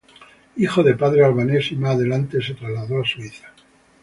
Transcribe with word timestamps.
Hijo 0.55 0.81
de 0.81 0.95
padres 0.95 1.25
albaneses 1.27 1.73
y 1.73 1.75
más 1.75 1.93
adelante 1.93 2.41
se 2.41 2.55
trasladó 2.55 3.03
a 3.03 3.05
Suiza. 3.05 3.53